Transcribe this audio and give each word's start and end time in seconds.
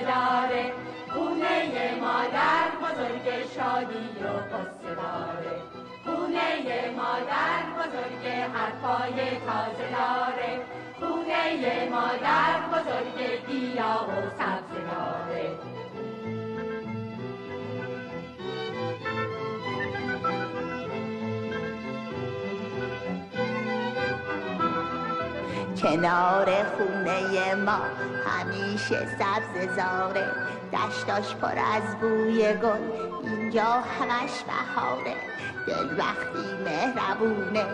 قصه 0.00 0.06
داره. 0.06 0.72
خونه 1.08 1.94
مادر 2.00 2.68
بزرگ 2.82 3.26
شادی 3.54 4.08
و 4.22 4.28
قصه 4.28 4.94
داره. 4.94 5.54
خونه 6.04 6.90
مادر 6.96 7.62
بزرگ 7.78 8.26
حرفای 8.26 9.16
تازه 9.46 9.88
داره. 9.96 10.60
خونه 11.00 11.88
مادر 11.90 12.60
بزرگ 12.72 13.46
گیا 13.46 14.06
و 14.08 14.30
سبز 14.38 14.59
کنار 25.82 26.64
خونه 26.64 27.54
ما 27.54 27.80
همیشه 28.26 29.06
سبز 29.18 29.76
زاره. 29.76 30.32
دشتاش 30.72 31.34
پر 31.34 31.58
از 31.74 31.96
بوی 32.00 32.52
گل 32.54 32.78
اینجا 33.24 33.64
همش 33.64 34.30
بهاره. 34.46 35.14
دل 35.66 35.98
وقتی 35.98 36.54
مهربونه 36.64 37.64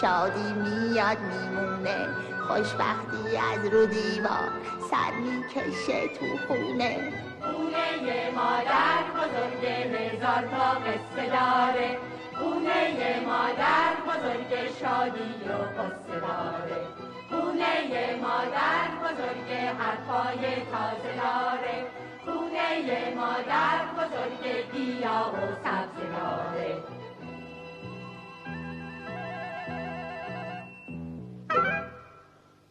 شادی 0.00 0.52
میاد 0.52 1.18
میمونه. 1.18 2.08
خوشبختی 2.46 3.36
از 3.52 3.72
رو 3.72 3.86
دیوار 3.86 4.50
سر 4.90 5.12
می‌کشه 5.20 6.08
تو 6.08 6.26
خونه. 6.48 7.12
خونه 7.40 8.30
مادر 8.34 9.04
بزرگ 9.16 9.64
هزار 9.66 10.48
تا 10.50 10.70
قصه 10.70 11.26
داره. 11.26 11.98
خونه 12.38 13.20
مادر 13.26 13.92
بزرگ 14.06 14.70
شادی 14.80 15.34
و 15.48 15.52
قصه 15.52 16.20
داره. 16.20 17.11
خونه 17.32 18.16
مادر 18.22 18.88
بزرگ 19.02 19.50
حرفای 19.52 20.42
تازه 20.72 21.12
داره. 21.16 21.86
خونه 22.24 23.14
مادر 23.16 23.80
بزرگ 23.98 24.44
گیا 24.74 25.32
و 25.34 25.40
سبز 25.64 25.98
داره. 26.16 26.82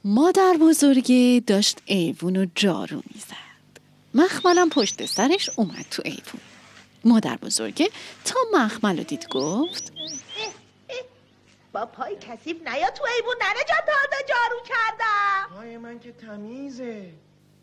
مادر 0.03 0.53
بزرگه 0.61 1.43
داشت 1.47 1.77
ایوون 1.85 2.37
و 2.37 2.45
جارو 2.55 3.01
می‌زد. 3.13 3.71
مخملم 4.13 4.69
پشت 4.69 5.05
سرش 5.05 5.49
اومد 5.55 5.85
تو 5.91 6.01
ایوون. 6.05 6.41
مادر 7.05 7.37
بزرگه 7.37 7.89
تا 8.25 8.35
مخمل 8.53 8.97
رو 8.97 9.03
دید 9.03 9.27
گفت 9.27 9.93
با 11.73 11.85
پای 11.85 12.15
کسیف 12.15 12.67
نیا 12.67 12.89
تو 12.89 13.05
ایوون 13.15 13.35
ننه 13.41 13.63
جان 13.69 13.79
تازه 13.85 14.23
جارو 14.27 14.61
کردم. 14.65 15.55
پای 15.55 15.77
من 15.77 15.99
که 15.99 16.11
تمیزه. 16.11 17.13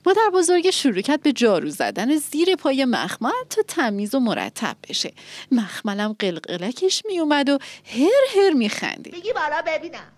مادر 0.06 0.30
بزرگ 0.34 0.70
شروع 0.70 1.00
کرد 1.00 1.22
به 1.22 1.32
جارو 1.32 1.70
زدن 1.70 2.16
زیر 2.16 2.56
پای 2.56 2.84
مخمل 2.84 3.30
تا 3.50 3.62
تمیز 3.68 4.14
و 4.14 4.20
مرتب 4.20 4.76
بشه. 4.88 5.12
مخملم 5.52 6.16
قلقلکش 6.18 7.02
میومد 7.06 7.48
و 7.48 7.58
هر 7.84 8.40
هر 8.40 8.52
میخندید. 8.52 9.14
بگی 9.14 9.32
بالا 9.32 9.62
ببینم. 9.66 10.12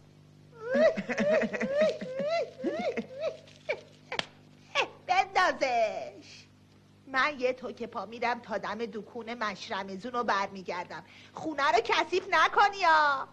بندازش. 5.07 6.47
من 7.07 7.41
یه 7.41 7.53
تو 7.53 7.73
که 7.73 7.87
پا 7.87 8.07
میرم 8.07 8.41
تا 8.41 8.59
دم 8.59 8.87
دکون 8.87 9.35
مشرمزون 9.35 10.13
رو 10.13 10.25
برمیگردم. 10.25 11.05
خونه 11.33 11.71
رو 11.73 11.81
کثیف 11.85 12.23
نکنی 12.31 12.77
یا 12.77 13.29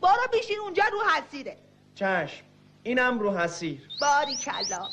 برو 0.00 0.28
بیشین 0.32 0.58
اونجا 0.62 0.82
رو 0.92 1.00
حسیره. 1.10 1.56
چشم 1.94 2.44
اینم 2.82 3.18
رو 3.18 3.38
حسیر. 3.38 3.88
باری 4.00 4.36
کلا. 4.36 4.88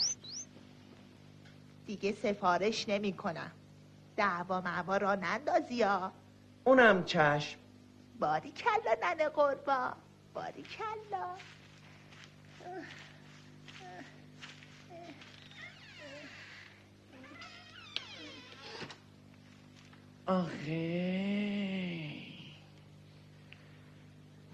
دیگه 1.86 2.12
سفارش 2.24 2.90
نمی 2.90 3.14
کنم. 3.14 3.52
دعوا 4.18 4.62
معوا 4.62 4.98
را 4.98 5.16
نندازی 5.16 5.76
یا 5.76 6.12
اونم 6.64 7.06
چشم. 7.06 7.60
باری 8.20 8.52
کلا 8.52 8.96
ننه 9.04 9.30
قربا. 9.30 9.94
باری 10.34 10.64
کلا. 10.64 11.28
آخه. 20.28 21.55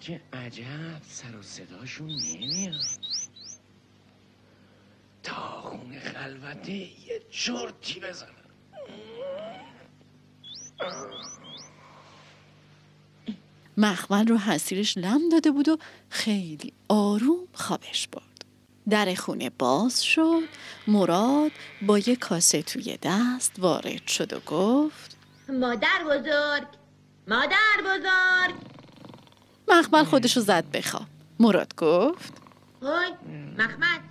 چه 0.02 0.22
عجب 0.34 1.02
سر 1.10 1.36
و 1.36 1.42
صداشون 1.42 2.08
نمیاد. 2.08 2.76
تا 5.24 5.62
خونه 5.62 6.00
خلوته 6.00 6.72
یه 6.72 7.22
چرتی 7.30 8.00
بزنن. 8.00 8.30
مخمل 13.78 14.28
رو 14.28 14.38
حسیرش 14.38 14.98
لم 14.98 15.30
داده 15.30 15.52
بود 15.52 15.70
و 15.70 15.78
خیلی 16.10 16.74
آروم 16.90 17.48
خوابش 17.54 18.08
برد. 18.08 18.46
در 18.90 19.14
خونه 19.16 19.50
باز 19.50 20.04
شد 20.04 20.44
مراد 20.88 21.52
با 21.82 22.00
یه 22.00 22.16
کاسه 22.16 22.62
توی 22.62 22.98
دست 23.04 23.52
وارد 23.58 24.08
شد 24.08 24.34
و 24.34 24.40
گفت 24.40 25.18
مادر 25.50 26.04
بزرگ 26.06 26.68
مادر 27.28 27.82
بزرگ! 27.86 28.56
مخمل 29.72 30.04
خودش 30.04 30.38
رو 30.38 30.44
زد 30.44 30.72
بخواب. 30.72 31.06
مراد 31.40 31.76
گفت 31.76 32.34
های 32.82 33.12
مخمد 33.58 34.02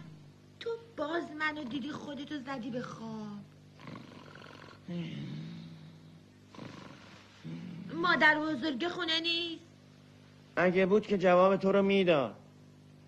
تو 0.60 0.70
باز 0.96 1.22
منو 1.38 1.64
دیدی 1.64 1.90
خودتو 1.90 2.34
زدی 2.38 2.70
به 2.70 2.82
خواب. 2.82 3.40
مادر 7.94 8.38
بزرگ 8.40 8.88
خونه 8.88 9.20
نیست؟ 9.20 9.62
اگه 10.56 10.86
بود 10.86 11.06
که 11.06 11.18
جواب 11.18 11.56
تو 11.56 11.72
رو 11.72 11.82
می‌داد. 11.82 12.34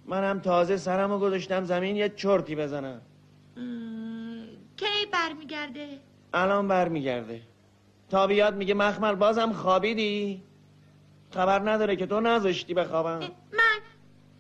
منم 0.07 0.41
تازه 0.41 0.77
سرمو 0.77 1.19
گذاشتم 1.19 1.65
زمین 1.65 1.97
یه 1.97 2.09
چرتی 2.09 2.57
بزنم. 2.57 3.01
کی 4.77 5.07
برمیگرده؟ 5.13 5.99
الان 6.35 6.69
برمیگرده. 6.69 7.41
تا 8.11 8.27
بیاد 8.27 8.57
میگه 8.57 8.75
مخمل 8.75 9.15
بازم 9.15 9.53
خوابیدی؟ 9.53 10.43
خبر 11.35 11.71
نداره 11.71 11.97
که 11.97 12.07
تو 12.07 12.21
نذاشتی 12.21 12.75
بخوابم. 12.75 13.19
من 13.53 13.79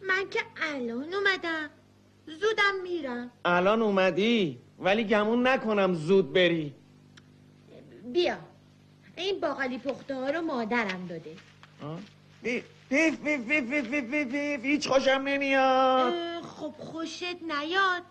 من 0.08 0.30
که 0.30 0.40
الان 0.74 1.14
اومدم. 1.14 1.70
زودم 2.26 2.82
میرم. 2.82 3.30
الان 3.44 3.82
اومدی؟ 3.82 4.58
ولی 4.78 5.04
گمون 5.04 5.46
نکنم 5.46 5.94
زود 5.94 6.32
بری. 6.32 6.74
بیا. 8.12 8.36
این 9.16 9.40
باقلی 9.40 9.78
پخته 9.78 10.14
ها 10.14 10.30
رو 10.30 10.40
مادرم 10.40 11.06
داده. 11.08 11.36
بیف 12.42 12.64
بیف 12.90 13.20
بیف 13.20 13.40
بیف 13.48 13.70
بیف 13.70 14.04
بیف 14.10 14.32
بیف 14.32 14.64
هیچ 14.64 14.88
خوشم 14.88 15.22
نمیاد. 15.24 16.12
خب 16.42 16.74
خوشت 16.78 17.42
نیاد. 17.42 18.02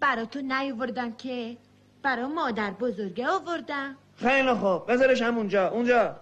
برا 0.00 0.24
تو 0.24 0.40
نیاوردم 0.40 1.12
که 1.12 1.56
برا 2.02 2.28
مادر 2.28 2.70
بزرگه 2.70 3.28
آوردم. 3.28 3.96
خیلی 4.16 4.54
خوب. 4.54 4.92
بذارش 4.92 5.22
همونجا 5.22 5.68
اونجا. 5.68 6.16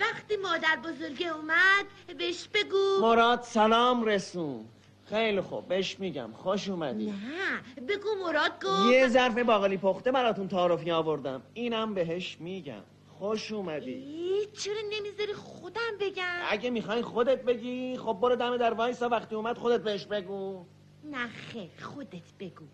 وقتی 0.00 0.36
مادر 0.36 0.76
بزرگه 0.84 1.36
اومد 1.36 1.86
بهش 2.18 2.48
بگو. 2.54 3.00
مراد 3.00 3.42
سلام 3.42 4.04
رسون. 4.04 4.64
خیلی 5.04 5.40
خوب 5.40 5.68
بهش 5.68 6.00
میگم. 6.00 6.32
خوش 6.32 6.68
اومدی. 6.68 7.06
نه 7.06 7.82
بگو 7.88 8.08
مراد 8.24 8.64
گفت. 8.64 8.92
یه 8.92 9.08
ظرف 9.08 9.38
باقالی 9.38 9.76
پخته 9.76 10.12
براتون 10.12 10.48
تعارفی 10.48 10.90
آوردم. 10.90 11.42
اینم 11.54 11.94
بهش 11.94 12.36
میگم. 12.40 12.82
خوش 13.18 13.52
اومدی. 13.52 14.46
چرا 14.58 14.80
نمی‌ذاری 14.92 15.34
خودم 15.34 15.98
بگم؟ 16.00 16.40
اگه 16.48 16.70
می‌خوای 16.70 17.02
خودت 17.02 17.42
بگی 17.42 17.96
خب 17.98 18.18
برو 18.20 18.36
دم 18.36 18.56
در 18.56 18.74
وایسا. 18.74 19.08
وقتی 19.08 19.34
اومد 19.34 19.58
خودت 19.58 19.80
بهش 19.82 20.06
بگو. 20.06 20.64
نه 21.04 21.28
خیر 21.28 21.70
خودت 21.82 22.32
بگو. 22.40 22.64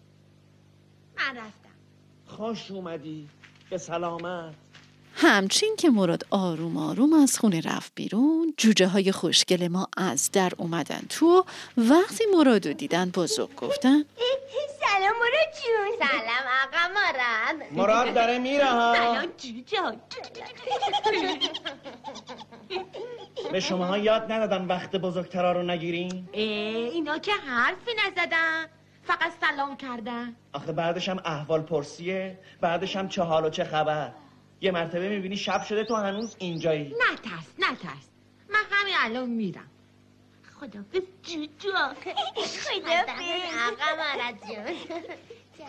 من 1.17 1.37
رفتم. 1.37 1.75
خوش 2.27 2.71
اومدی. 2.71 3.29
به 3.71 3.79
سلامت. 3.79 4.55
همچین 5.17 5.77
که 5.79 5.91
مراد 5.91 6.27
آروم 6.31 6.77
آروم 6.77 7.13
از 7.13 7.39
خونه 7.39 7.61
رفت 7.61 7.93
بیرون 7.95 8.55
جوجه 8.57 8.87
های 8.87 9.13
خوشگل 9.13 9.69
ما 9.69 9.89
از 9.97 10.31
در 10.33 10.53
اومدن 10.57 11.01
تو 11.09 11.45
وقتی 11.77 12.25
مراد 12.37 12.67
رو 12.67 12.73
دیدن 12.73 13.11
بزرگ 13.11 13.55
گفتن 13.57 14.05
سلام 14.81 15.17
مراد 15.19 15.55
جون. 15.63 16.09
سلام 16.09 16.47
آقا 16.65 16.95
مراد. 16.95 17.73
مراد 17.73 18.15
داره 18.15 18.39
میره 18.39 18.65
ها. 18.65 18.95
سلام 18.95 19.27
جوجه. 19.37 19.81
ها. 19.81 19.93
به 23.53 23.61
شما 23.61 23.99
یاد 23.99 24.33
ندادن 24.33 24.65
وقت 24.65 24.97
بزرگترا 24.97 25.53
رو 25.53 25.63
نگیرین. 25.63 26.29
اینا 26.33 27.19
که 27.19 27.33
حرفی 27.33 27.91
نزدن. 28.07 28.67
فقط 29.05 29.33
سلام 29.41 29.77
کردن. 29.77 30.37
آخه 30.53 30.73
بعدش 30.73 31.09
هم 31.09 31.21
احوال 31.25 31.63
پرسیه 31.63 32.39
بعدش 32.61 32.97
هم 32.97 33.09
چه 33.09 33.23
حال 33.23 33.45
و 33.45 33.51
چه 33.51 33.65
خبر. 33.65 34.13
یه 34.65 34.71
مرتبه 34.71 35.09
می‌بینی 35.09 35.37
شب 35.37 35.63
شده 35.63 35.85
تو 35.85 35.95
هنوز 35.95 36.37
اینجایی. 36.39 36.85
نترس 36.85 37.47
نترس 37.59 38.09
من 38.49 38.61
همین 38.71 38.95
الان 38.99 39.31
میرم. 39.31 39.71
خدافز 40.61 41.07
جوجو 41.23 41.73
خدافز 41.73 42.49
آقا 43.67 43.97
مارد 43.97 44.41
جون 44.41 44.99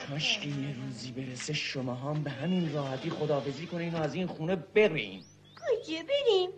کاش 0.09 0.39
که 0.39 0.47
یه 0.47 0.75
روزی 0.83 1.12
برسه 1.12 1.53
شما 1.53 1.95
هم 1.95 2.24
به 2.24 2.31
همین 2.31 2.74
راحتی 2.74 3.09
خدافزی 3.09 3.68
کنین 3.68 3.94
و 3.94 4.01
از 4.01 4.13
این 4.13 4.27
خونه 4.27 4.56
برین. 4.56 5.24
کجا 5.56 5.97
بریم؟ 5.97 6.50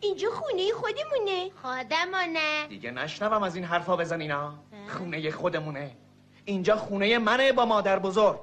اینجا 0.00 0.30
خونه 0.30 0.72
خودمونه. 0.72 1.50
خودمونه. 1.62 2.66
دیگه 2.68 2.90
نشنوم 2.90 3.42
از 3.42 3.56
این 3.56 3.64
حرفا 3.64 3.96
بزنینا. 3.96 4.54
خونه 4.88 5.30
خودمونه. 5.30 5.96
اینجا 6.44 6.76
خونه 6.76 7.18
منه 7.18 7.52
با 7.52 7.66
مادر 7.66 7.98
بزرگ. 7.98 8.40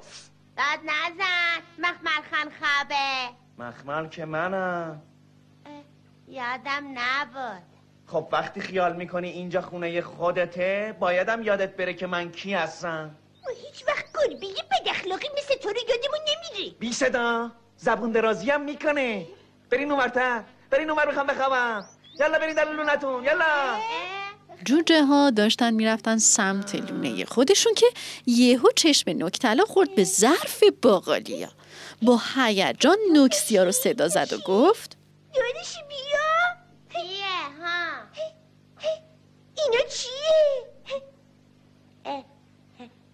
داد 0.57 0.79
نزن. 0.83 1.63
مخمل 1.79 2.21
خان 2.31 2.51
خوابه. 2.59 3.42
مخمل 3.57 4.07
که 4.07 4.25
منم. 4.25 5.01
یادم 6.27 6.83
نبود. 6.95 7.63
خب 8.05 8.27
وقتی 8.31 8.61
خیال 8.61 8.95
می‌کنی 8.95 9.29
اینجا 9.29 9.61
خونه 9.61 10.01
خودته 10.01 10.95
بایدم 10.99 11.43
یادت 11.43 11.75
بره 11.75 11.93
که 11.93 12.07
من 12.07 12.31
کی 12.31 12.53
هستم. 12.53 13.15
ما 13.43 13.51
هیچ 13.67 13.87
وقت 13.87 14.05
گربه 14.13 14.47
بد 14.47 14.89
اخلاقی 14.89 15.27
مثل 15.37 15.55
تو 15.55 15.69
رو 15.69 15.75
یادمون 15.75 16.19
نمیره. 16.27 16.75
بی 16.79 16.93
صدا 16.93 17.51
زبون 17.77 18.11
درازی 18.11 18.49
هم 18.49 18.61
می‌کنه. 18.61 19.27
برین 19.69 19.91
اونورتر 19.91 20.43
برین 20.69 20.89
اونور 20.89 21.07
می‌خوام 21.07 21.27
بخوابم. 21.27 21.85
یلا 22.19 22.39
برین 22.39 22.55
در 22.55 22.73
لونتون 22.73 23.23
یلا. 23.23 23.79
جوجه 24.65 25.03
ها 25.03 25.29
داشتن 25.29 25.73
می‌رفتن 25.73 26.17
سمت 26.17 26.75
لونه 26.75 27.25
خودشون 27.25 27.73
که 27.73 27.85
یهو 28.25 28.71
چشم 28.75 29.11
نکتلا 29.25 29.65
خورد 29.65 29.95
به 29.95 30.03
ظرف 30.03 30.63
باقالیا. 30.81 31.49
با 32.05 32.21
هیجان 32.35 32.97
نکسیا 33.13 33.63
رو 33.63 33.71
صدا 33.71 34.07
زد 34.07 34.33
و 34.33 34.37
گفت 34.37 34.97
یادش 35.35 35.75
بیا؟ 35.87 36.33
چیه 36.93 37.25
ها. 37.61 38.03
اینا 39.57 39.83
چیه؟ 39.89 40.65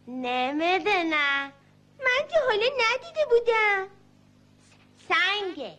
نمی‌دونم 0.08 1.52
من 2.00 2.28
که 2.30 2.40
حالا 2.48 2.66
ندیده 2.66 3.26
بودم. 3.30 3.88
سنگه. 5.10 5.78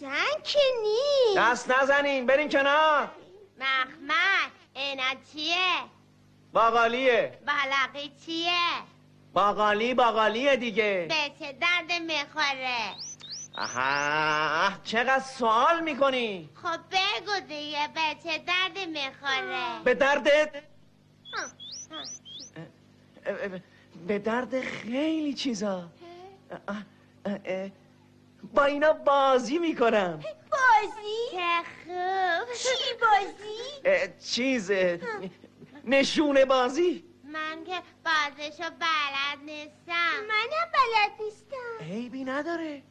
سنگ 0.00 0.42
که 0.44 0.58
نیست. 0.82 1.36
دست 1.36 1.70
نزنین 1.70 2.26
برین 2.26 2.48
کنار. 2.48 3.10
مخمل 3.58 4.50
اینا 4.74 5.14
چیه؟ 5.32 5.76
باقالیه. 6.52 7.38
بالاقی 7.46 8.12
چیه؟ 8.26 8.91
باقالی 9.32 9.94
باقالیه 9.94 10.56
دیگه. 10.56 11.06
به 11.08 11.44
چه 11.44 11.52
درد 11.52 11.92
می‌خوره؟ 12.02 12.94
آها 13.58 14.72
چقدر 14.84 15.20
سوال 15.20 15.80
می‌کنی؟ 15.80 16.50
خب 16.54 16.80
بگو 16.90 17.46
دیگه 17.48 17.88
به 17.94 18.00
چه 18.24 18.38
درد 18.38 18.88
می‌خوره؟ 18.88 19.82
به 19.84 19.94
دردت 19.94 20.50
به 24.06 24.18
درد 24.18 24.60
خیلی 24.60 25.34
چیزا. 25.34 25.90
اه، 26.68 26.76
اه، 27.26 27.38
اه. 27.44 27.70
با 28.54 28.64
اینا 28.64 28.92
بازی 28.92 29.58
می‌کنم. 29.58 30.20
بازی؟ 30.50 31.30
چه 31.30 31.62
خوب. 31.84 32.54
چی 32.54 32.94
بازی؟ 33.00 34.12
چیز 34.32 34.70
اه، 34.70 34.98
نشونه 35.84 36.44
بازی. 36.44 37.11
من 37.32 37.64
که 37.64 37.82
بازشو 38.04 38.70
بلد 38.70 39.38
نیستم. 39.44 40.20
منم 40.28 40.70
بلد 40.72 41.12
نیستم. 41.20 41.84
عیبی 41.94 42.24
نداره. 42.24 42.82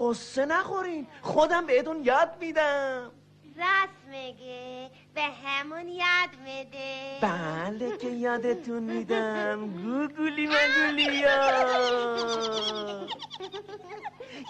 قصه 0.00 0.46
نخورین. 0.46 1.06
خودم 1.22 1.66
بهتون 1.66 2.04
یاد 2.04 2.36
میدم. 2.40 3.12
راست 3.56 4.04
میگی. 4.10 4.90
به 5.14 5.22
همون 5.22 5.88
یاد 5.88 6.30
میدی. 6.44 7.18
بله 7.20 7.96
که 7.96 8.08
یادتون 8.08 8.82
میدم. 8.82 9.70
گوگولی 9.70 10.46
مگولی 10.46 11.02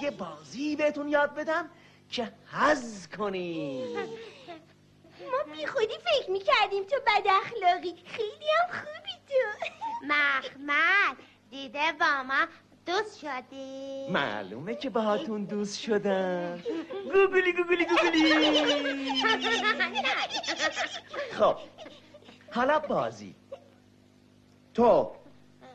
یه 0.02 0.10
بازی 0.10 0.76
بهتون 0.76 1.08
یاد 1.08 1.34
بدم 1.34 1.70
که 2.10 2.32
حز 2.52 3.08
کنین. 3.08 3.96
ما 5.30 5.52
بی 5.52 5.66
خودی 5.66 5.94
فکر 6.04 6.30
می‌کردیم 6.30 6.84
تو 6.84 6.96
بد 7.06 7.26
اخلاقی 7.26 7.94
خیلی 8.06 8.48
هم 8.60 8.68
خوبی 8.78 9.01
مخمل 10.08 11.14
دیده 11.50 11.92
با 12.00 12.22
ما 12.22 12.46
دوست 12.86 13.18
شدی؟ 13.18 14.08
معلومه 14.10 14.74
که 14.74 14.90
باهاتون 14.90 15.44
دوست 15.44 15.80
شدم. 15.80 16.62
گوگولی 17.12 17.52
گوگولی 17.52 17.86
گوگولی. 17.86 18.32
خب 21.32 21.56
حالا 22.52 22.78
بازی. 22.78 23.34
تو 24.74 25.10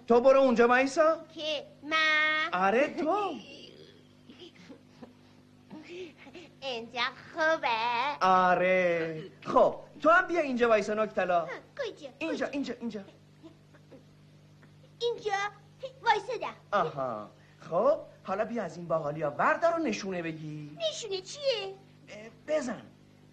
تو 0.07 0.21
برو 0.21 0.39
اونجا 0.39 0.67
وایسا 0.67 1.25
که 1.35 1.65
من. 1.83 2.49
آره 2.53 2.93
تو. 2.93 3.33
اینجا 6.61 7.01
خوبه. 7.33 7.67
آره. 8.21 9.23
خب 9.45 9.75
تو 10.01 10.09
هم 10.09 10.27
بیا 10.27 10.39
اینجا 10.41 10.69
وایسا 10.69 10.93
نکتلا 10.93 11.47
کجا؟ 11.47 12.09
اینجا 12.19 12.47
اینجا 12.47 12.73
اینجا. 12.79 13.01
اینجا. 15.01 15.31
وایسادم 16.01 16.55
آها. 16.71 17.29
خب 17.59 17.99
حالا 18.23 18.45
بیا 18.45 18.63
از 18.63 18.77
این 18.77 18.87
باقالی 18.87 19.21
ها 19.21 19.29
وردار 19.31 19.73
و 19.75 19.77
نشونه 19.83 20.21
بگی. 20.21 20.77
نشونه 20.89 21.21
چیه؟ 21.21 21.75
بزن. 22.47 22.81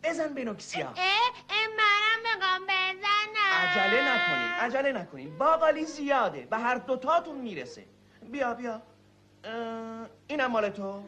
بزن 0.03 0.35
به 0.35 0.45
نکسیا 0.45 0.87
اه 0.89 1.67
منم 1.77 2.37
می‌خوام 2.37 2.63
بزنم. 2.63 3.55
عجله 3.55 4.15
نکنین 4.15 4.49
عجله 4.61 4.93
نکنین. 4.93 5.39
باقالی 5.39 5.85
زیاده. 5.85 6.47
به 6.47 6.57
هر 6.59 6.75
دوتاتون 6.75 7.39
می‌رسه. 7.39 7.85
بیا 8.33 8.55
بیا. 8.55 8.83
اینم 10.27 10.47
مال 10.51 10.69
تو؟ 10.71 10.83
اه 10.83 11.01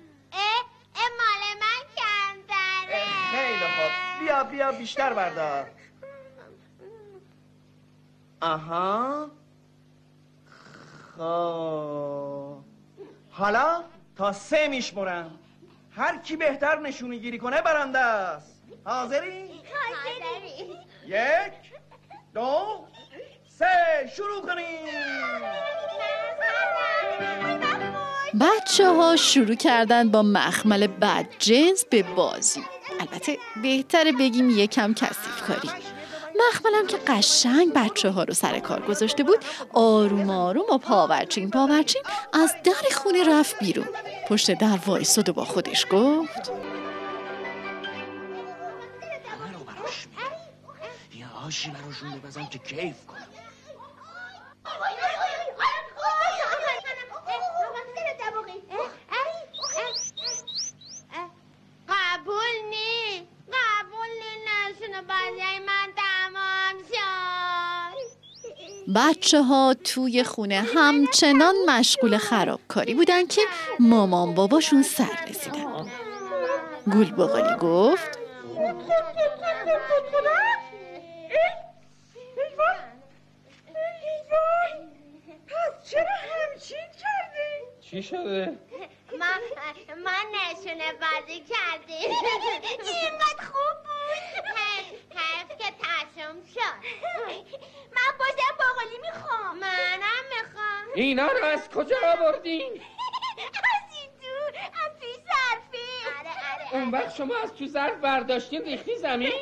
اه 0.95 1.11
مال 1.19 1.43
من 1.61 1.83
کمتره 1.97 3.05
خیلی 3.31 3.59
خوب. 3.59 4.21
بیا 4.21 4.45
بیا 4.45 4.73
بیشتر 4.73 5.15
بردار 5.15 5.71
آها. 8.41 9.31
خب. 11.19 12.57
حالا 13.31 13.85
تا 14.17 14.33
سه 14.33 14.69
میشمرم 14.69 15.31
هر 15.91 16.19
کی 16.19 16.37
بهتر 16.37 16.81
نشونه 16.81 17.17
گیری 17.17 17.39
کنه 17.39 17.63
برنده 17.63 17.99
است. 17.99 18.63
حاضری؟ 18.85 19.45
حاضری. 19.45 20.77
یک 21.07 21.53
دو 22.35 22.87
سه. 23.59 24.11
شروع 24.17 24.43
کنیم. 24.43 24.87
بچه 28.41 28.89
ها 28.89 29.17
شروع 29.17 29.55
کردن 29.55 30.11
با 30.11 30.23
مخمل 30.23 30.87
بد 30.87 31.27
جنس 31.39 31.85
به 31.85 32.03
بازی. 32.03 32.65
البته 33.01 33.39
بهتره 33.63 34.13
بگیم 34.13 34.51
یکم 34.51 34.95
کسیف 34.95 35.43
کاری 35.47 35.86
مخملم 36.49 36.87
که 36.87 36.97
قشنگ 37.07 37.73
بچه 37.73 38.11
ها 38.11 38.25
رو 38.25 38.35
سر 38.35 38.59
کار 38.59 38.81
گذاشته 38.81 39.23
بود. 39.23 39.39
آروم 39.73 40.31
آروم 40.31 40.65
و 40.73 40.79
پاورچین 40.79 41.51
پاورچین 41.51 42.03
از 42.33 42.55
در 42.65 42.97
خونه 42.97 43.39
رفت 43.39 43.59
بیرون. 43.59 43.89
پشت 44.29 44.51
در 44.59 44.79
وایساد 44.87 45.29
و 45.29 45.33
با 45.33 45.45
خودش 45.45 45.87
گفت. 45.91 46.53
براش 49.67 50.07
یه 51.15 51.27
آشی 51.47 51.71
براشون 51.71 52.11
بپزم 52.11 52.47
که 52.47 52.59
کیف 52.59 53.07
کنم. 53.07 53.36
بچه 68.95 69.43
ها 69.43 69.75
توی 69.85 70.25
خونه 70.25 70.67
همچنان 70.75 71.55
مشغول 71.69 72.19
خرابکاری 72.19 72.95
بودن 72.95 73.27
که 73.27 73.41
مامان 73.81 74.35
باباشون 74.35 74.83
سر 74.83 75.25
رسیدن 75.29 75.87
گول 76.93 77.11
بغالی 77.11 77.57
گفت 77.61 78.19
پس 85.49 85.91
چرا 85.91 86.03
همچین 86.03 86.79
کردی؟ 86.79 87.81
چی 87.81 88.03
شده؟ 88.03 88.59
من 89.19 89.41
من 90.05 90.25
نشونه 90.35 90.93
بازی 90.93 91.41
کردیم 91.41 92.11
اینقدر 92.85 93.45
خوب 93.53 93.76
شمشاد. 96.17 96.81
من 97.97 98.19
بازم 98.19 98.57
باقالی 98.59 98.99
می‌خوام. 99.03 99.59
منم 99.59 100.25
می‌خوام. 100.31 100.87
اینا 100.95 101.27
رو 101.27 101.45
از 101.45 101.69
کجا 101.71 101.97
آوردین؟ 102.19 102.73
از 102.73 103.97
این 104.01 104.11
دور 104.21 104.61
از 104.85 105.01
توی 105.01 105.13
ظرفی 105.13 106.19
آره،, 106.19 106.31
آره 106.31 106.65
آره 106.71 106.75
اون 106.75 106.91
وقت 106.91 107.15
شما 107.15 107.37
از 107.37 107.53
تو 107.55 107.67
ظرف 107.67 107.97
برداشتین 108.01 108.65
ریختی 108.65 108.97
زمین؟ 108.97 109.33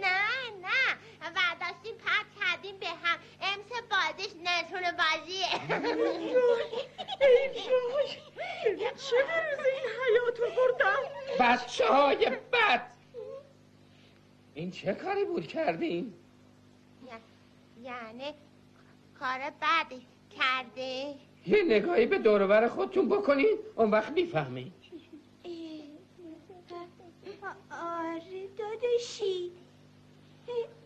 نه 0.00 0.20
نه. 0.62 0.96
برداشتیم 1.34 1.94
پرد 2.04 2.26
کردیم 2.40 2.78
به 2.78 2.86
هم. 2.86 3.18
امس 3.42 3.82
بازش 3.90 4.32
نتونه 4.44 4.92
بازیه. 4.92 5.46
چه 8.96 9.16
روز 9.16 9.66
این 9.66 10.20
رو 10.38 10.50
بردم؟ 10.56 10.96
بچه 11.40 11.88
های 11.88 12.30
بد. 12.52 12.90
این 14.54 14.70
چه 14.70 14.94
کاری 14.94 15.24
بود 15.24 15.46
کردین؟ 15.46 16.14
یعنی 17.82 18.34
کار 19.20 19.38
بدی 19.62 20.06
کرده. 20.38 21.14
یه 21.46 21.62
نگاهی 21.62 22.06
به 22.06 22.18
دورور 22.18 22.68
خودتون 22.68 23.08
بکنین 23.08 23.58
اون 23.76 23.90
وقت 23.90 24.12
می‌فهمین. 24.12 24.72
آره 27.70 28.48
داداشی. 28.58 29.52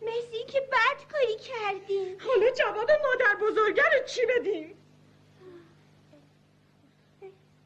مثل 0.03 0.47
که 0.53 0.61
بد 0.61 1.13
کاری 1.13 1.37
کردیم. 1.37 2.17
حالا 2.21 2.51
جواب 2.51 2.91
مادر 2.91 3.37
بزرگه 3.43 3.83
رو 3.83 4.07
چی 4.07 4.21
بدیم؟ 4.27 4.75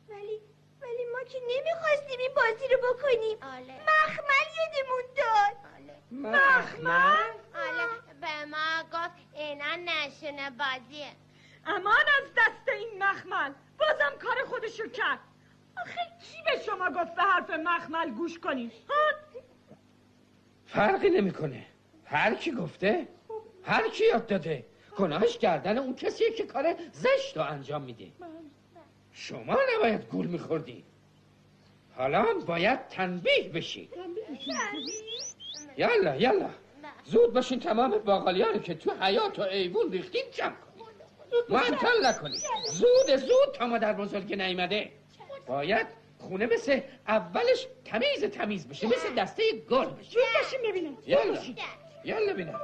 ولی 0.09 0.41
ولی 0.83 1.05
ما 1.13 1.25
که 1.25 1.39
نمی‌خواستیم 1.49 2.19
این 2.19 2.31
بازی 2.37 2.69
رو 2.73 2.79
بکنیم. 2.79 3.39
مخمل 3.87 4.49
یادمون 4.59 5.03
داد. 5.17 5.57
مخمل؟ 6.13 6.91
آله 6.91 7.42
به 8.43 8.49
ما 8.49 8.83
گفت 8.93 9.35
اینا 9.35 9.77
نشونه 9.77 10.51
بازیه 10.51 11.13
امان 11.67 12.07
از 12.23 12.29
دست 12.37 12.69
این 12.69 13.03
مخمل. 13.03 13.53
بازم 13.79 14.19
کار 14.23 14.45
خودشو 14.47 14.89
کرد. 14.89 15.19
آخه 15.77 16.01
کی 16.23 16.37
به 16.45 16.63
شما 16.67 16.91
گفت 16.91 17.15
به 17.15 17.23
حرف 17.23 17.51
مخمل 17.51 18.11
گوش 18.11 18.39
کنین 18.39 18.73
ها؟ 18.89 18.95
فرقی 20.67 21.11
نمی‌کنه. 21.11 21.67
هر 22.05 22.35
کی 22.35 22.53
گفته 22.53 23.09
هر 23.65 23.89
کی 23.89 24.05
یاد 24.07 24.27
داده. 24.27 24.65
گناهش 24.97 25.39
کردن 25.39 25.79
اون 25.79 25.95
کسیه 25.95 26.33
که 26.33 26.47
کار 26.47 26.75
زشت 26.93 27.37
رو 27.37 27.43
انجام 27.43 27.83
میده. 27.83 28.13
شما 29.13 29.59
نباید 29.77 30.05
گول 30.05 30.27
میخوردی. 30.27 30.85
حالا 31.97 32.27
باید 32.47 32.89
تنبیه 32.89 33.51
بشی. 33.55 33.91
یالا 35.77 36.17
یالا. 36.17 36.51
زود 37.05 37.33
باشین 37.33 37.61
تمام 37.61 37.91
باقالی 37.91 38.43
رو 38.43 38.59
که 38.59 38.75
تو 38.75 38.93
حیات 39.01 39.39
و 39.39 39.43
ایوون 39.43 39.93
ریختین 39.93 40.23
جمع 40.33 40.51
کنین 40.51 40.87
معطل 41.49 42.07
نکنین. 42.07 42.41
زود 42.73 43.17
زود 43.17 43.55
تا 43.55 43.67
مادر 43.67 43.93
بزرگ 43.93 44.35
نیمده 44.35 44.91
باید 45.47 45.87
خونه 46.19 46.47
مثل 46.47 46.81
اولش 47.09 47.67
تمیز 47.85 48.25
تمیز 48.25 48.69
بشه 48.69 48.87
مثل 48.87 49.15
دسته 49.19 49.43
گل 49.71 49.85
بشه. 49.85 50.19
باشیم 50.43 50.71
ببینم. 50.71 50.97
یالا. 51.07 51.39
یالا 52.05 52.33
بینم 52.33 52.61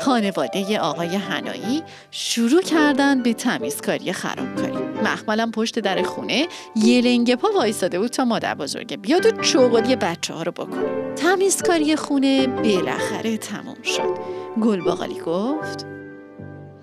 خانواده 0.00 0.78
آقای 0.80 1.16
هنایی 1.16 1.82
شروع 2.10 2.62
کردن 2.62 3.22
به 3.22 3.34
تمیزکاری 3.34 4.12
خرابکاری. 4.12 4.72
مخملم 5.02 5.50
پشت 5.50 5.78
در 5.78 6.02
خونه 6.02 6.48
یه 6.76 7.00
لنگ 7.00 7.34
پا 7.34 7.48
وایساده 7.54 7.98
بود 7.98 8.10
تا 8.10 8.24
مادر 8.24 8.54
بزرگه 8.54 8.96
بیاد 8.96 9.26
و 9.26 9.30
چوغالی 9.30 9.96
بچه 9.96 10.34
ها 10.34 10.42
رو 10.42 10.52
بکنه. 10.52 11.01
تمیزکاری 11.16 11.96
خونه 11.96 12.46
بالاخره 12.46 13.38
تموم 13.38 13.82
شد. 13.82 14.18
گل 14.62 14.80
باقالی 14.80 15.20
گفت 15.20 15.80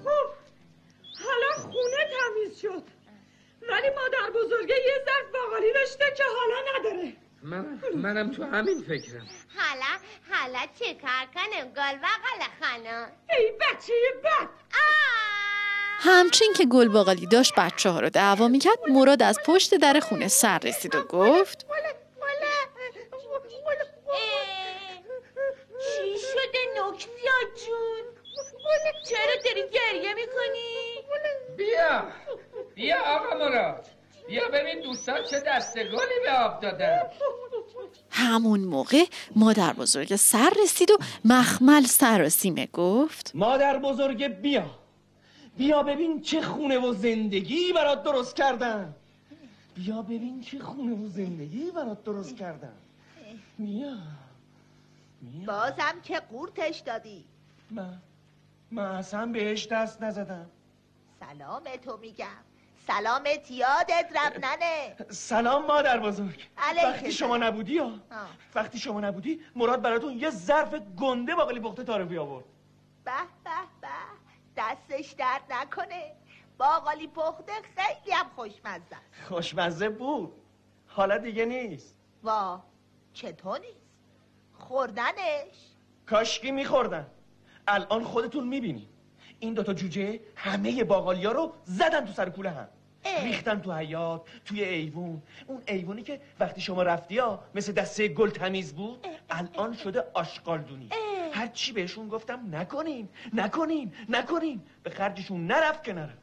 خب 0.04 0.28
حالا 1.26 1.52
خونه 1.62 2.08
تمیز 2.12 2.62
شد. 2.62 2.84
ولی 3.62 3.90
مادر 3.90 4.30
بزرگه 4.36 4.76
یه 4.76 5.06
ظرف 5.06 5.32
باقالی 5.34 5.74
داشته 5.74 6.06
که 6.18 6.24
حالا 6.40 6.56
نداره. 6.80 7.14
من 7.44 7.80
منم 7.96 8.32
تو 8.32 8.44
همین 8.44 8.82
فکرم. 8.82 9.28
حالا 9.58 10.00
حالا 10.32 10.60
چه 10.80 10.94
کار 10.94 11.26
کنیم 11.36 11.66
گل 11.66 11.98
بغل 11.98 12.42
خانم. 12.62 13.12
ای 13.30 13.52
بچه 13.52 13.94
بد. 14.24 14.50
همچین 16.02 16.54
که 16.54 16.66
گل 16.66 16.88
باقالی 16.88 17.26
داشت 17.26 17.54
بچه 17.58 17.90
ها 17.90 18.00
رو 18.00 18.10
دعوا 18.10 18.48
می‌کرد 18.48 18.80
مراد 18.90 19.24
از 19.24 19.40
پشت 19.46 19.76
در 19.76 20.00
خونه 20.00 20.28
سر 20.28 20.60
رسید 20.60 20.96
و 20.96 21.04
گفت 21.04 21.66
چی 25.80 26.18
شده 26.18 26.60
نکتیا 26.78 27.38
جون 27.56 28.04
چرا 29.10 29.36
داری 29.46 29.58
گریه 29.74 30.14
می‌کنی؟ 30.14 30.70
بیا. 31.58 32.04
بیا 32.76 32.98
آقا 33.06 33.38
مراد 33.38 33.86
بیا 34.28 34.48
ببین 34.54 34.82
دوستان 34.84 35.24
چه 35.32 35.40
دستگلی 35.48 36.20
به 36.24 36.32
آب 36.32 36.60
دادن. 36.62 37.00
همون 38.12 38.60
موقع 38.60 39.06
مادر 39.36 39.74
بزرگ 39.74 40.16
سر 40.16 40.54
رسید 40.64 40.92
و 40.92 40.98
مخمل 41.26 41.84
سر 41.84 42.22
و 42.26 42.30
سیمه 42.30 42.66
گفت. 42.74 43.32
مادر 43.36 43.78
بزرگ 43.78 44.28
بیا. 44.28 44.66
بیا 45.58 45.84
ببین 45.84 46.22
چه 46.22 46.42
خونه 46.42 46.80
و 46.80 46.94
زندگی 46.94 47.74
برات 47.74 48.04
درست 48.04 48.36
کردم 48.36 48.96
بیا 49.76 50.02
ببین 50.02 50.42
چه 50.42 50.60
خونه 50.60 50.96
و 51.06 51.08
زندگی 51.08 51.72
برات 51.72 52.04
درست 52.04 52.36
کردم 52.38 52.74
بیا. 53.60 53.94
بیا. 55.22 55.46
بازم 55.48 56.02
که 56.04 56.20
قورتش 56.20 56.80
دادی. 56.80 57.26
من 57.72 57.98
من 58.72 58.86
اصلا 58.86 59.26
بهش 59.26 59.68
دست 59.68 60.02
نزدم. 60.04 60.50
سلام 61.20 61.64
تو 61.64 61.98
میگم. 61.98 62.28
سلامت 62.88 63.52
یادت 63.52 64.12
رفت 64.16 64.46
ننه 64.46 64.96
سلام 65.10 65.66
مادر 65.66 66.00
بزرگ. 66.00 66.50
وقتی 66.84 67.12
شما 67.12 67.38
نبودی 67.38 67.80
آه. 67.80 68.00
وقتی 68.56 68.80
شما 68.80 69.00
نبودی 69.00 69.42
مراد 69.56 69.82
براتون 69.82 70.14
یه 70.14 70.30
ظرف 70.30 70.74
گنده 70.74 71.36
باقلی 71.36 71.60
پخته 71.60 71.84
تاره 71.84 72.06
بیاورد. 72.06 72.46
به 73.06 73.12
به 73.44 73.50
به. 73.82 73.88
دستش 74.58 75.12
درد 75.12 75.42
نکنه. 75.50 76.16
باقالی 76.58 77.08
پخته 77.08 77.54
خیلی 77.76 78.16
هم 78.16 78.30
خوشمزه 78.36 78.96
است. 78.96 79.28
خوشمزه 79.28 79.90
بود. 79.90 80.34
حالا 80.88 81.18
دیگه 81.18 81.46
نیست. 81.46 81.96
وا 82.24 82.64
چطور 83.14 83.60
نیست؟ 83.60 83.80
خوردنش؟ 84.54 85.76
کاشکی 86.06 86.52
میخوردن. 86.52 87.08
الان 87.70 88.04
خودتون 88.04 88.48
می‌بینین. 88.48 88.88
این 89.40 89.54
دوتا 89.54 89.74
جوجه 89.74 90.20
همه 90.36 90.84
باقالیا 90.84 91.32
رو 91.32 91.54
زدن 91.64 92.06
تو 92.06 92.14
سر 92.14 92.30
کوله 92.30 92.50
هم. 92.50 92.68
اه. 93.04 93.24
ریختن 93.24 93.60
تو 93.60 93.74
حیات 93.74 94.22
توی 94.46 94.64
ایوون. 94.64 95.22
اون 95.48 95.62
ایوونی 95.68 96.04
که 96.04 96.22
وقتی 96.40 96.62
شما 96.62 96.84
رفتی 96.84 97.18
ها 97.18 97.44
مثل 97.56 97.72
دسته 97.72 98.08
گل 98.08 98.30
تمیز 98.30 98.76
بود 98.76 99.08
الان 99.30 99.74
شده 99.74 100.04
آشغالدونی. 100.14 100.90
هر 101.34 101.48
چی 101.48 101.72
بهشون 101.72 102.10
گفتم 102.10 102.56
نکنین 102.56 103.10
نکنین 103.34 103.94
نکنین. 104.10 104.62
به 104.84 104.90
خرجشون 104.90 105.48
نرفت 105.48 105.84
که 105.84 105.94
نرفت 105.94 106.18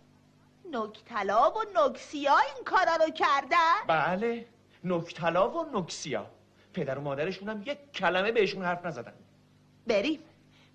نکتلا 0.73 1.51
و 1.51 1.89
نکسیا 1.89 2.37
این 2.39 2.65
کارا 2.65 2.97
رو 3.05 3.11
کردن؟ 3.11 3.87
بله. 3.89 4.47
نکتلا 4.85 5.51
و 5.51 5.79
نکسیا. 5.79 6.27
پدر 6.73 6.99
و 6.99 7.03
مادرشون 7.03 7.49
هم 7.49 7.63
یک 7.63 7.93
کلمه 7.93 8.33
بهشون 8.33 8.65
حرف 8.65 8.87
نزدن. 8.87 9.13
بریم. 9.87 10.21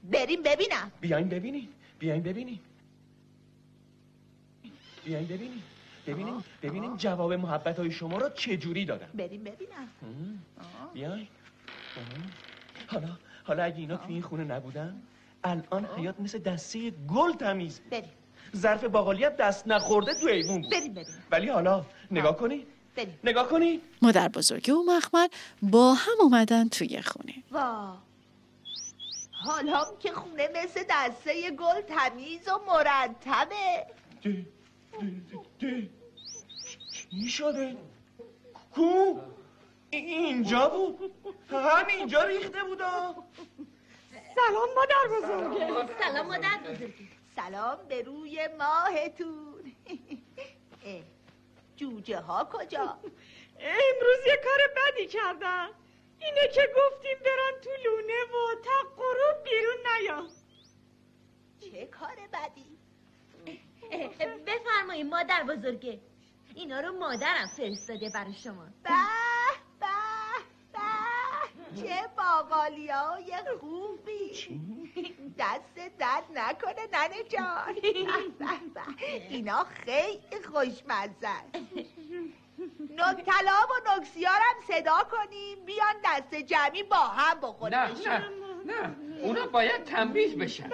بریم 0.04 0.44
ببینم. 0.44 0.92
بیاین 1.02 1.30
ببینین 1.30 1.68
بیاین 2.00 2.24
ببینین 2.24 2.60
بیاین 5.06 5.28
ببینین 5.28 5.62
ببینین 6.08 6.44
ببینین 6.64 6.98
جواب 6.98 7.34
محبت 7.34 7.80
های 7.80 7.92
شما 7.92 8.18
رو 8.18 8.30
چه 8.30 8.58
جوری 8.58 8.86
دادن. 8.86 9.08
بریم 9.14 9.44
ببینم. 9.44 9.88
بیاین. 10.94 11.28
حالا 12.88 13.08
حالا 13.44 13.64
اگه 13.64 13.78
اینا 13.78 13.98
توی 13.98 14.14
این 14.14 14.24
خونه 14.24 14.44
نبودن 14.44 15.02
الان 15.44 15.86
حیات 15.98 16.20
مثل 16.20 16.40
دسته 16.40 16.92
گل 16.92 17.32
تمیز 17.34 17.80
بود. 17.80 17.90
بریم. 17.90 18.10
ظرف 18.56 18.84
باقالی 18.84 19.24
هم 19.24 19.34
دست 19.40 19.68
نخورده 19.68 20.14
تو 20.14 20.28
ایوون 20.28 20.62
بود. 20.62 20.72
بریم 20.72 20.94
بریم. 20.94 21.08
ولی 21.32 21.50
حالا 21.50 21.86
نگاه 22.12 22.38
کنی. 22.38 22.66
بریم. 22.96 23.20
نگاه 23.24 23.50
کنی. 23.50 23.82
مادر 24.02 24.28
بزرگ 24.28 24.70
و 24.70 24.84
مخمل 24.92 25.28
با 25.62 25.94
هم 25.94 26.14
اومدن 26.22 26.68
توی 26.70 27.02
خونه. 27.02 27.34
وا 27.52 27.98
حالا 29.46 29.86
که 30.00 30.12
خونه 30.12 30.50
مثل 30.56 30.84
دسته 30.90 31.52
گل 31.52 31.82
تمیز 31.82 32.48
و 32.48 32.60
مرتبه. 32.68 33.86
ده 34.24 34.46
ده 35.02 35.42
ده 35.60 35.90
چی 36.92 37.30
شده؟ 37.30 37.78
کو؟ 38.76 39.20
اینجا 39.90 40.70
بود. 40.70 41.12
همینجا 41.52 42.24
ریخته 42.24 42.64
بودا 42.64 43.16
سلام 44.36 44.70
مادر 44.76 45.18
بزرگه 45.18 45.90
سلام 46.04 46.26
مادر 46.28 46.58
بزرگی 46.58 47.10
سلام 47.36 47.78
به 47.90 48.02
روی 48.02 48.50
ماهتون. 48.60 49.74
اه، 50.86 51.02
جوجه 51.76 52.20
ها 52.20 52.50
کجا؟ 52.54 53.00
امروز 53.60 54.28
یه 54.28 54.40
کار 54.44 54.60
بدی 54.78 55.08
کردن 55.08 55.68
اینه 56.22 56.48
که 56.54 56.62
گفتیم 56.78 57.18
برن 57.26 57.62
تو 57.64 57.70
لونه 57.86 58.24
و 58.24 58.62
تا 58.64 58.90
غروب 58.96 59.44
بیرون 59.44 59.78
نیان 60.02 60.30
چه 61.60 61.86
کار 61.86 62.16
بدی؟ 62.34 62.78
بفرمایید 64.48 65.06
مادر 65.06 65.44
بزرگه. 65.44 66.00
اینا 66.56 66.80
رو 66.80 67.00
مادرم 67.00 67.48
فرستاده 67.58 68.10
برای 68.14 68.34
شما. 68.34 68.66
به 68.84 68.90
به 69.80 69.88
به. 70.74 71.82
چه 71.82 72.02
باقالی 72.18 72.88
های 72.88 73.38
خوبی 73.60 74.32
دست 75.40 75.98
درد 76.00 76.24
نکنه 76.34 76.88
ننه 76.94 77.24
جان. 77.24 77.76
اینا 79.30 79.64
خیلی 79.64 80.44
خوشمزه. 80.52 81.42
نکتلا 82.90 83.60
و 83.70 83.98
نکسیارم 83.98 84.58
صدا 84.68 84.98
کنیم. 85.12 85.66
بیان 85.66 85.96
دست 86.06 86.36
جمعی 86.36 86.84
با 86.84 86.96
هم 86.98 87.40
بخوریم. 87.40 87.80
نه 87.80 87.90
نه 88.06 88.28
نه. 88.66 88.96
اونا 89.24 89.46
باید 89.46 89.84
تنبیه 89.84 90.36
بشن. 90.36 90.70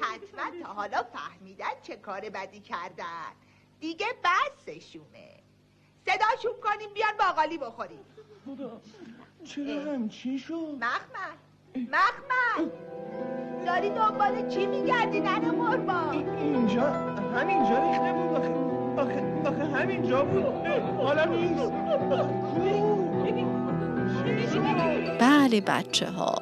حتما 0.00 0.62
تا 0.62 0.72
حالا 0.72 1.02
فهمیدن 1.02 1.66
چه 1.82 1.96
کار 1.96 2.20
بدی 2.20 2.60
کردن. 2.60 3.32
دیگه 3.80 4.06
بسشونه 4.24 5.42
صداشون 6.06 6.52
کنیم 6.62 6.90
بیان 6.94 7.16
باقالی 7.18 7.58
بخوریم. 7.58 8.04
خدا 8.46 8.80
چرا 9.44 9.92
همچین 9.92 10.38
شد؟ 10.38 10.74
مخمل 10.80 11.36
مخمل. 11.74 12.70
داری 13.66 13.90
دنبال 13.90 14.48
چی 14.48 14.66
میگردی 14.66 15.20
ننه 15.20 15.50
قربان؟ 15.50 16.28
اینجا 16.28 16.90
همینجا 17.34 17.78
ریخته 17.78 18.12
بود 18.12 18.81
آخه 18.98 19.22
آخه 19.44 19.48
آخه 19.48 19.64
همینجا 19.64 20.24
بود. 20.24 20.44
حالا 21.02 21.26
بله 25.20 25.60
بچه 25.60 26.10
ها 26.10 26.34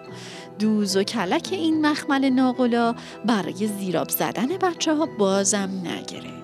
دوز 0.58 0.96
و 0.96 1.02
کلک 1.02 1.48
این 1.52 1.86
مخمل 1.86 2.30
ناقلا 2.30 2.94
برای 3.24 3.66
زیراب 3.66 4.08
زدن 4.08 4.46
بچه 4.46 4.94
ها 4.94 5.08
بازم 5.18 5.70
نگرفت. 5.84 6.40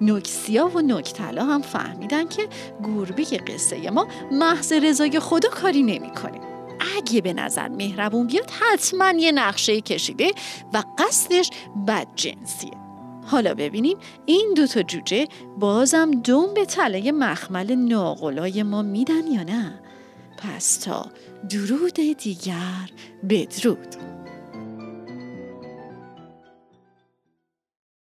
نکسیا 0.00 0.70
و 0.74 0.80
نکتلا 0.80 1.44
هم 1.44 1.62
فهمیدن 1.62 2.28
که 2.28 2.48
گربه 2.84 3.24
قصه 3.24 3.90
ما 3.90 4.06
محض 4.32 4.72
رضای 4.72 5.20
خدا 5.20 5.48
کاری 5.48 5.82
نمی‌کنه. 5.82 6.40
اگه 6.96 7.20
به 7.20 7.32
نظر 7.32 7.68
مهربون 7.68 8.26
بیاد 8.26 8.50
حتما 8.50 9.10
یه 9.10 9.32
نقشه 9.32 9.80
کشیده 9.80 10.30
و 10.74 10.82
قصدش 10.98 11.50
بدجنسیه. 11.88 12.81
حالا 13.26 13.54
ببینیم 13.54 13.98
این 14.26 14.54
دوتا 14.56 14.82
جوجه 14.82 15.28
بازم 15.58 16.10
دوم 16.10 16.54
به 16.54 16.64
تله 16.64 17.12
مخمل 17.12 17.74
ناقلای 17.74 18.62
ما 18.62 18.82
میدن 18.82 19.26
یا 19.26 19.42
نه؟ 19.42 19.80
پس 20.38 20.76
تا 20.76 21.06
درود 21.50 21.94
دیگر 21.94 22.90
بدرود. 23.28 24.11